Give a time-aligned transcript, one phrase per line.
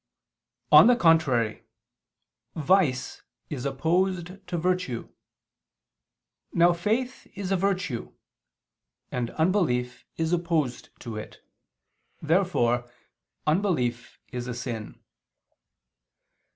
[0.71, 1.63] On the contrary,
[2.55, 5.09] Vice is opposed to virtue.
[6.51, 8.11] Now faith is a virtue,
[9.11, 11.47] and unbelief is opposed to it.
[12.19, 12.89] Therefore
[13.45, 14.99] unbelief is a sin.